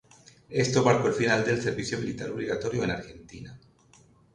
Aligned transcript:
Esto 0.49 0.83
marcó 0.83 1.09
el 1.09 1.13
final 1.13 1.45
del 1.45 1.61
servicio 1.61 1.99
militar 1.99 2.31
obligatorio 2.31 2.83
en 2.83 2.89
Argentina. 2.89 3.59